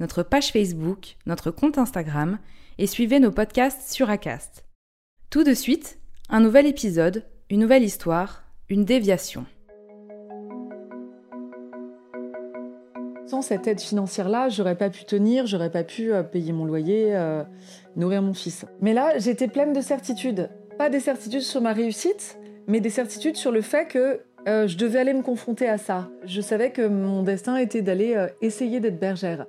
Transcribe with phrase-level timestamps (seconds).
[0.00, 2.38] notre page Facebook, notre compte Instagram
[2.78, 4.64] et suivez nos podcasts sur Acast.
[5.30, 9.46] Tout de suite, un nouvel épisode, une nouvelle histoire, une déviation.
[13.26, 17.16] Sans cette aide financière-là, j'aurais pas pu tenir, j'aurais pas pu euh, payer mon loyer,
[17.16, 17.44] euh,
[17.96, 18.66] nourrir mon fils.
[18.80, 20.50] Mais là, j'étais pleine de certitudes.
[20.76, 24.76] Pas des certitudes sur ma réussite, mais des certitudes sur le fait que euh, je
[24.76, 26.10] devais aller me confronter à ça.
[26.24, 29.46] Je savais que mon destin était d'aller essayer d'être bergère.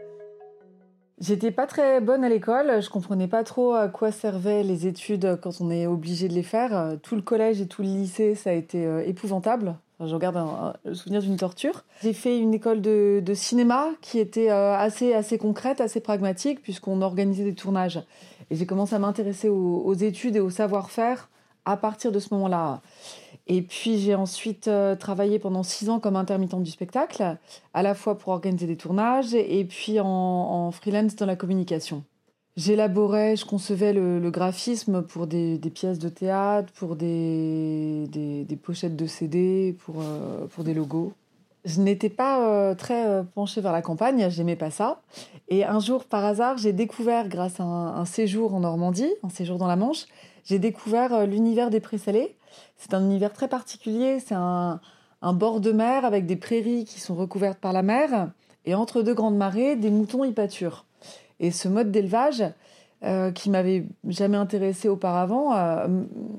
[1.20, 5.38] J'étais pas très bonne à l'école, je comprenais pas trop à quoi servaient les études
[5.42, 6.98] quand on est obligé de les faire.
[7.04, 9.76] Tout le collège et tout le lycée, ça a été euh, épouvantable.
[10.04, 10.40] je regarde
[10.84, 11.84] le souvenir d'une torture.
[12.02, 17.02] J'ai fait une école de, cinéma qui était euh, assez, assez concrète, assez pragmatique, puisqu'on
[17.02, 18.02] organisait des tournages.
[18.50, 21.30] Et j'ai commencé à m'intéresser aux études et au savoir-faire
[21.66, 22.82] à partir de ce moment-là.
[23.48, 27.38] Et puis j'ai ensuite euh, travaillé pendant six ans comme intermittente du spectacle,
[27.74, 32.04] à la fois pour organiser des tournages et puis en, freelance dans la communication.
[32.56, 38.08] J'élaborais, je concevais le, graphisme pour des, pièces de théâtre, pour des,
[38.62, 41.14] pochettes de CD, pour, euh, pour des logos.
[41.66, 45.02] Je n'étais pas euh, très penchée vers la campagne, j'aimais pas ça.
[45.50, 49.30] Et un jour, par hasard, j'ai découvert, grâce à un, un, séjour en Normandie, un
[49.30, 50.06] séjour dans la Manche,
[50.46, 52.36] j'ai découvert l'univers des présalés
[52.78, 54.20] c'est un univers très particulier.
[54.20, 54.80] C'est un,
[55.22, 58.32] bord de mer avec des prairies qui sont recouvertes par la mer.
[58.66, 60.86] Et entre deux grandes marées, des moutons y pâturent.
[61.40, 62.44] Et ce mode d'élevage,
[63.04, 65.88] euh, qui m'avait jamais intéressé auparavant, euh,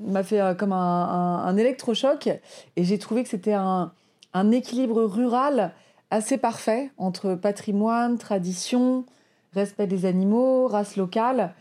[0.05, 2.27] m'a fait euh, comme un, électrochoc.
[2.75, 3.91] Et j'ai trouvé que c'était un,
[4.33, 5.73] un, équilibre rural
[6.09, 9.05] assez parfait entre patrimoine, tradition,
[9.53, 11.53] respect des animaux, race locale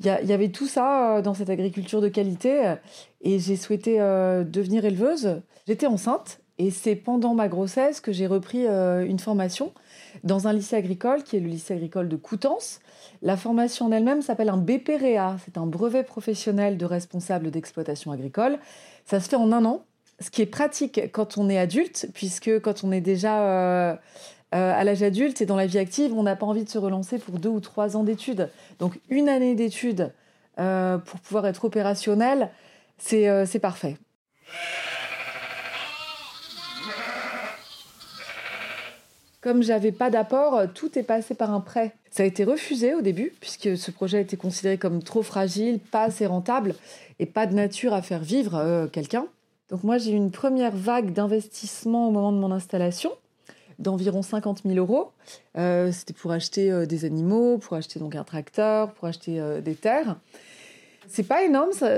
[0.00, 2.74] il y, avait tout ça euh, dans cette agriculture de qualité euh,
[3.20, 5.42] et j'ai souhaité euh, devenir éleveuse.
[5.66, 9.72] J'étais enceinte et c'est pendant ma grossesse que j'ai repris une formation
[10.22, 12.80] dans un lycée agricole qui est le lycée agricole de Coutances.
[13.22, 18.58] La formation en elle-même s'appelle un BPREA, c'est un brevet professionnel de responsable d'exploitation agricole.
[19.06, 19.84] Ça se fait en un an,
[20.20, 23.98] ce qui est pratique quand on est adulte, puisque quand on est déjà
[24.52, 27.18] à l'âge adulte et dans la vie active, on n'a pas envie de se relancer
[27.18, 28.50] pour deux ou trois ans d'études.
[28.78, 30.12] Donc une année d'études
[30.58, 32.50] euh, pour pouvoir être opérationnel,
[32.98, 33.96] c'est euh, parfait.
[39.40, 41.94] Comme j'avais pas d'apport, tout est passé par un prêt.
[42.10, 46.04] Ça a été refusé au début, puisque ce projet été considéré comme trop fragile, pas
[46.04, 46.74] assez rentable
[47.18, 49.26] et pas de nature à faire vivre quelqu'un.
[49.70, 53.10] Donc moi, j'ai eu une première vague d'investissement au moment de mon installation
[53.78, 55.10] d'environ 50 000 euros.
[55.56, 59.60] Euh, c'était pour acheter euh, des animaux, pour acheter donc un tracteur, pour acheter euh,
[59.60, 60.16] des terres.
[61.08, 61.90] C'est pas énorme, ça,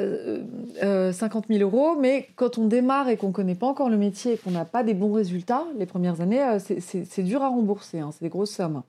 [1.12, 4.36] 50 000 euros, mais quand on démarre et qu'on connaît pas encore le métier et
[4.38, 8.22] qu'on n'a pas des bons résultats les premières années, c'est dur à rembourser, hein, c'est
[8.22, 8.82] des grosses sommes.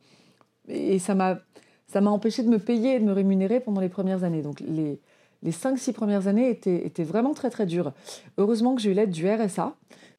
[0.67, 1.39] Et ça m'a
[1.87, 4.41] ça m'a empêché de me payer et de me rémunérer pendant les premières années.
[4.41, 4.99] Donc les,
[5.43, 7.93] les 5-6 premières années étaient, étaient vraiment très très dures.
[8.37, 9.75] Heureusement que j'ai eu l'aide du RSA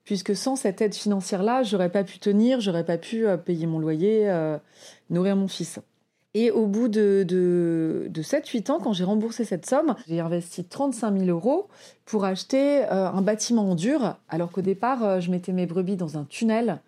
[0.06, 3.78] puisque sans cette aide financière-là, j'aurais pas pu tenir, j'aurais pas pu euh, payer mon
[3.78, 4.56] loyer, euh,
[5.10, 5.80] nourrir mon fils.
[6.32, 11.18] Et au bout de, de, 7-8 ans, quand j'ai remboursé cette somme, j'ai investi 35
[11.18, 11.66] 000 euros
[12.04, 16.18] pour acheter euh, un bâtiment en dur, alors qu'au départ, je mettais mes brebis dans
[16.18, 16.80] un tunnel,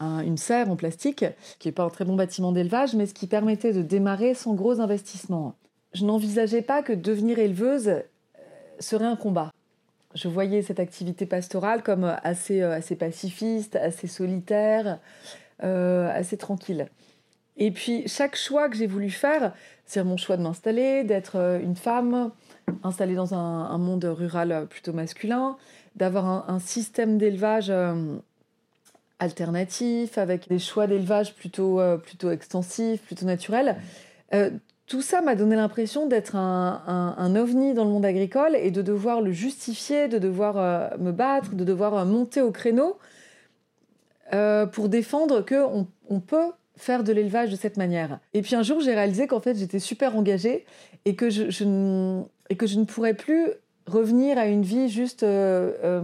[0.00, 1.24] une serre en plastique,
[1.58, 4.54] qui n'est pas un très bon bâtiment d'élevage, mais ce qui permettait de démarrer sans
[4.54, 5.54] gros investissement.
[5.92, 8.02] Je n'envisageais pas que devenir éleveuse
[8.80, 9.52] serait un combat
[10.18, 14.98] je voyais cette activité pastorale comme assez, euh, assez pacifiste, assez solitaire,
[15.62, 16.88] euh, assez tranquille.
[17.56, 19.52] Et puis chaque choix que j'ai voulu faire,
[19.84, 22.32] c'est mon choix de m'installer, d'être euh, une femme
[22.82, 25.56] installée dans un, monde rural plutôt masculin,
[25.96, 27.72] d'avoir un, système d'élevage
[29.18, 33.76] alternatif, avec des choix d'élevage plutôt, plutôt extensifs, plutôt naturels.
[34.88, 39.20] Tout ça m'a donné l'impression d'être un, ovni dans le monde agricole et de devoir
[39.20, 42.98] le justifier, de devoir me battre, de devoir monter au créneau
[44.72, 48.20] pour défendre qu'on on peut faire de l'élevage de cette manière.
[48.32, 50.64] Et puis un jour, j'ai réalisé qu'en fait, j'étais super engagée
[51.04, 53.48] et que je, ne pourrais plus
[53.86, 56.00] revenir à une vie juste euh,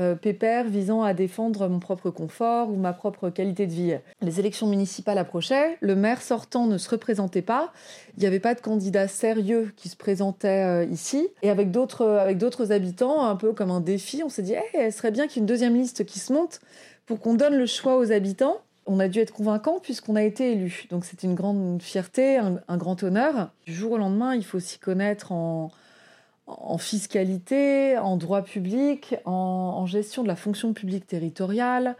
[0.00, 3.96] euh, euh, visant à défendre mon propre confort ou ma propre qualité de vie.
[4.20, 7.72] Les élections municipales approchaient, le maire sortant ne se représentait pas,
[8.16, 12.38] il n'y avait pas de candidat sérieux qui se présentait ici, et avec d'autres avec
[12.38, 15.36] d'autres habitants, un peu comme un défi, on s'est dit, hey, eh, serait bien qu'il
[15.36, 16.60] y ait une deuxième liste qui se monte
[17.06, 20.52] pour qu'on donne le choix aux habitants on a dû être convaincant puisqu'on a été
[20.52, 20.86] élu.
[20.90, 23.50] Donc c'est une grande fierté, un, grand honneur.
[23.66, 25.70] Du jour au lendemain, il faut s'y connaître en,
[26.78, 31.96] fiscalité, en droit public, en, gestion de la fonction publique territoriale.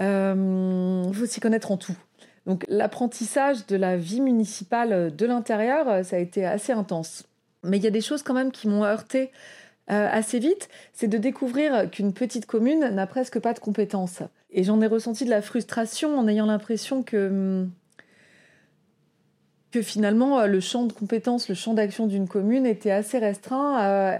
[0.00, 1.96] Euh, il faut s'y connaître en tout.
[2.46, 7.24] Donc l'apprentissage de la vie municipale de l'intérieur, ça a été assez intense.
[7.62, 9.30] Mais il y a des choses quand même qui m'ont heurté
[9.90, 14.22] euh, assez vite, c'est de découvrir qu'une petite commune n'a presque pas de compétences.
[14.50, 17.70] Et j'en ai ressenti de la frustration en ayant l'impression que hum,
[19.70, 23.82] que finalement euh, le champ de compétences, le champ d'action d'une commune était assez restreint,
[23.82, 24.18] euh,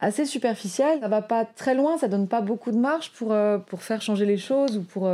[0.00, 1.00] assez superficiel.
[1.00, 3.34] Ça va pas très loin, ça donne pas beaucoup de marge pour,
[3.66, 5.10] pour faire changer les choses ou pour,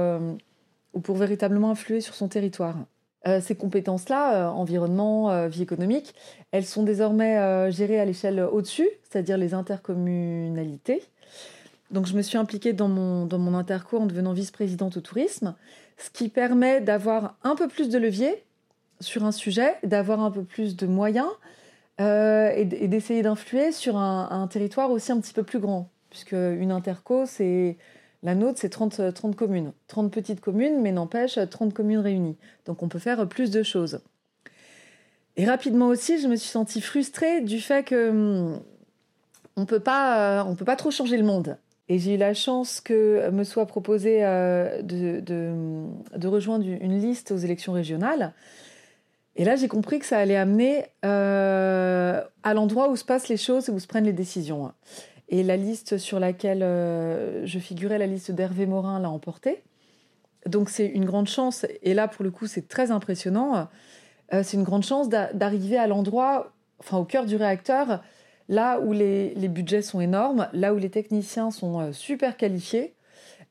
[0.95, 2.77] ou pour véritablement influer sur son territoire.
[3.27, 6.15] Euh, ces compétences-là, euh, environnement, euh, vie économique,
[6.53, 11.03] elles sont désormais gérées à l'échelle au-dessus, c'est-à-dire les intercommunalités.
[11.91, 15.55] Donc je me suis impliquée dans mon, dans mon interco en devenant vice-présidente au tourisme,
[15.99, 18.45] ce qui permet d'avoir un peu plus de levier
[19.01, 21.29] sur un sujet, d'avoir un peu plus de moyens
[21.99, 27.25] et d'essayer d'influer sur un, territoire aussi un petit peu plus grand, puisque une interco,
[27.25, 27.79] c'est
[28.23, 29.73] la nôtre, c'est 30, 30 euh, communes.
[29.89, 32.37] 30 petites communes, mais n'empêche 30 communes réunies.
[32.65, 34.01] Donc on peut faire plus de choses.
[35.37, 38.61] Et rapidement aussi, je me suis sentie frustrée du fait que hum,
[39.57, 41.57] on peut pas, euh, peut pas trop changer le monde.
[41.89, 47.37] Et j'ai eu la chance que me soit proposé euh, de, rejoindre une liste aux
[47.37, 48.33] élections régionales.
[49.37, 53.69] Et là, j'ai compris que ça allait amener à l'endroit où se passent les choses
[53.69, 54.73] et où se prennent les décisions.
[55.29, 59.63] Et la liste sur laquelle euh, je figurais, la liste d'Hervé Morin, l'a emporté.
[60.47, 63.67] Donc c'est une grande chance, et là pour le coup c'est très impressionnant,
[64.33, 68.01] euh, c'est une grande chance d'arriver à l'endroit, enfin au cœur du réacteur,
[68.49, 72.95] là où les, budgets sont énormes, là où les techniciens sont euh, super qualifiés,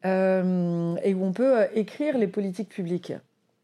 [0.05, 3.11] et où on peut écrire les politiques publiques.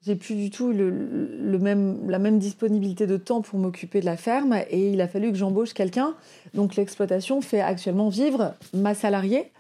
[0.03, 4.18] J'ai plus du tout le, même, la même disponibilité de temps pour m'occuper de la
[4.18, 6.15] ferme et il a fallu que j'embauche quelqu'un.
[6.56, 9.51] Donc l'exploitation fait actuellement vivre ma salariée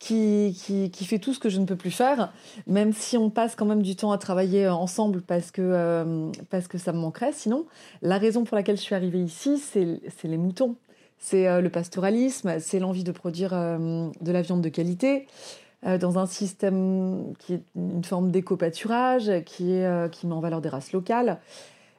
[0.00, 2.32] qui, qui, fait tout ce que je ne peux plus faire,
[2.66, 6.68] même si on passe quand même du temps à travailler ensemble parce que, euh, parce
[6.68, 7.32] que ça me manquerait.
[7.32, 7.64] Sinon,
[8.02, 10.76] la raison pour laquelle je suis arrivée ici, c'est les moutons.
[11.24, 15.63] C'est euh, le pastoralisme, c'est l'envie de produire euh, de la viande de qualité, euh,
[15.84, 20.92] dans un système qui est une forme d'éco-pâturage, qui, euh, met en valeur des races
[20.92, 21.38] locales.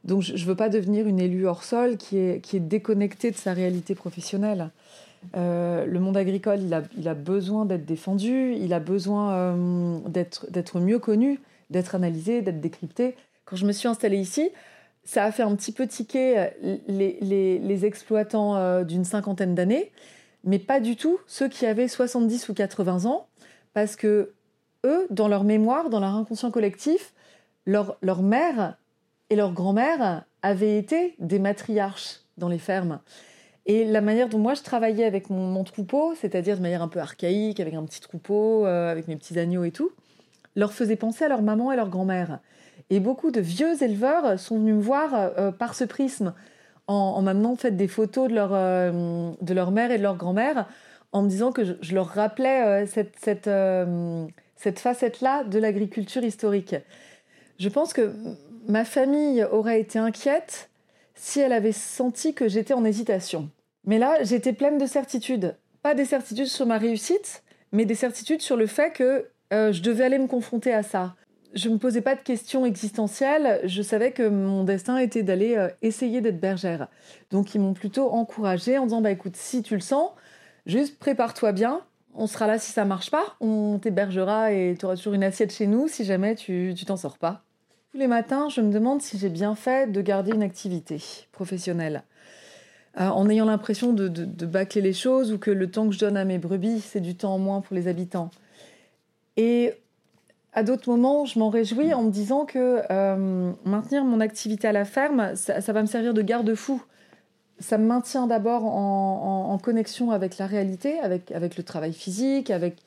[0.04, 3.54] Donc je ne veux pas devenir une élue hors sol qui est, déconnectée de sa
[3.54, 4.70] réalité professionnelle.
[5.36, 9.56] Euh, le monde agricole, il a, besoin d'être défendu, il a besoin
[10.08, 11.40] d'être mieux connu,
[11.72, 13.16] d'être analysé, d'être décrypté.
[13.46, 14.50] Quand je me suis installée ici,
[15.04, 16.50] ça a fait un petit peu tiquer
[16.88, 19.92] les exploitants d'une cinquantaine d'années,
[20.44, 23.26] mais pas du tout ceux qui avaient 70 ou 80 ans
[23.76, 24.32] parce que
[24.86, 27.14] eux, dans leur mémoire, dans leur inconscient collectif,
[27.66, 28.78] leur, mère
[29.30, 33.02] et leur grand-mère avaient été des matriarches dans les fermes.
[33.66, 37.00] Et la manière dont moi je travaillais avec mon, troupeau, c'est-à-dire de manière un peu
[37.00, 39.92] archaïque, avec un petit troupeau, euh, avec mes petits agneaux et tout,
[40.56, 42.40] leur faisait penser à leur maman et leur grand-mère.
[42.90, 46.34] Et beaucoup de vieux éleveurs sont venus me voir euh, par ce prisme,
[46.88, 50.16] en, en m'amenant fait des photos de leur, euh, de leur mère et de leur
[50.16, 50.66] grand-mère,
[51.16, 54.26] en me disant que je, leur rappelais euh, cette, cette, euh,
[54.58, 56.76] cette facette-là de l'agriculture historique.
[57.58, 58.12] Je pense que
[58.68, 60.70] ma famille aurait été inquiète
[61.14, 63.50] si elle avait senti que j'étais en hésitation.
[63.86, 65.56] Mais là, j'étais pleine de certitudes.
[65.84, 69.82] Pas des certitudes sur ma réussite, mais des certitudes sur le fait que euh, je
[69.82, 71.16] devais aller me confronter à ça.
[71.54, 75.70] Je ne me posais pas de questions existentielles, je savais que mon destin était d'aller
[75.82, 76.90] essayer d'être bergère.
[77.32, 80.10] Donc ils m'ont plutôt encouragée en disant bah écoute, si tu le sens,
[80.66, 81.82] Juste prépare-toi bien.
[82.14, 83.36] On sera là si ça marche pas.
[83.42, 87.18] On t'hébergera et tu auras toujours une assiette chez nous si jamais tu t'en sors
[87.18, 87.44] pas.
[87.92, 92.04] Tous les matins, je me demande si j'ai bien fait de garder une activité professionnelle.
[93.00, 96.00] Euh, en ayant l'impression de, de, bâcler les choses ou que le temps que je
[96.00, 98.32] donne à mes brebis, c'est du temps en moins pour les habitants.
[99.36, 99.74] Et
[100.56, 104.72] à d'autres moments, je m'en réjouis en me disant que euh, maintenir mon activité à
[104.72, 106.82] la ferme, ça, va me servir de garde-fou.
[107.60, 112.78] Ça me maintient d'abord en, connexion avec la réalité, avec, le travail physique, avec,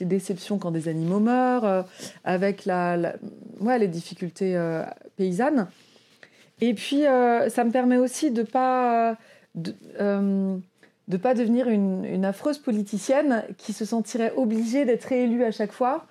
[0.00, 1.82] les déceptions quand des animaux meurent, euh,
[2.24, 4.82] avec les difficultés euh,
[5.16, 5.68] paysannes.
[6.60, 8.42] Et puis, ça me permet aussi de
[11.08, 15.70] de pas devenir une, une, affreuse politicienne qui se sentirait obligée d'être réélue à chaque
[15.70, 16.06] fois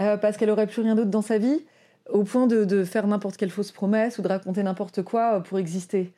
[0.00, 1.64] euh, parce qu'elle aurait plus rien d'autre dans sa vie,
[2.10, 6.12] au point de, faire n'importe quelle fausse promesse ou de raconter n'importe quoi pour exister.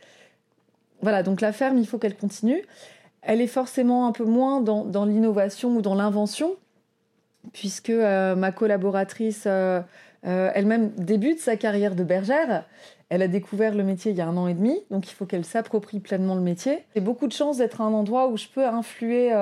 [1.02, 2.62] Voilà, donc la ferme, il faut qu'elle continue.
[3.22, 6.56] Elle est forcément un peu moins dans, l'innovation ou dans l'invention,
[7.52, 9.80] puisque euh, ma collaboratrice euh,
[10.22, 12.64] elle-même débute sa carrière de bergère.
[13.08, 15.26] Elle a découvert le métier il y a un an et demi, donc il faut
[15.26, 16.84] qu'elle s'approprie pleinement le métier.
[16.94, 19.32] J'ai beaucoup de chance d'être à un endroit où je peux influer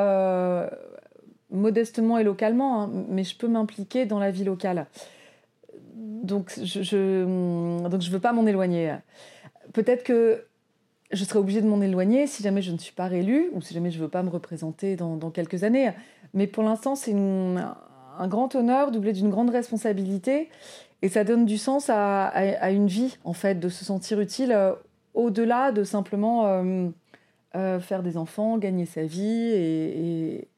[1.50, 4.86] modestement et localement, hein, mais je peux m'impliquer dans la vie locale.
[5.94, 8.96] Donc je, je donc je veux pas m'en éloigner.
[9.72, 10.44] Peut-être que
[11.14, 13.74] je serai obligée de m'en éloigner si jamais je ne suis pas réélue ou si
[13.74, 15.92] jamais je ne veux pas me représenter dans, quelques années.
[16.32, 20.48] Mais pour l'instant, c'est un grand honneur doublé d'une grande responsabilité
[21.04, 24.72] et ça donne du sens à, une vie, en fait, de se sentir utile euh,
[25.12, 26.88] au-delà de simplement euh,
[27.56, 30.48] euh, faire des enfants, gagner sa vie et,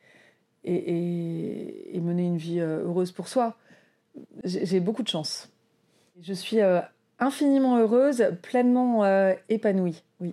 [0.64, 3.56] et, mener une vie heureuse pour soi.
[4.44, 5.50] J'ai beaucoup de chance.
[6.22, 6.58] Je suis
[7.18, 9.04] infiniment heureuse, pleinement
[9.48, 10.04] épanouie.
[10.20, 10.32] Oui.